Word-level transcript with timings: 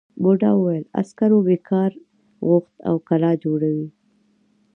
بوڊا 0.23 0.51
وویل 0.57 0.85
عسکرو 0.99 1.39
بېگار 1.47 1.91
غوښت 2.47 2.75
او 2.87 2.95
کلا 3.07 3.31
جوړوي. 3.43 3.87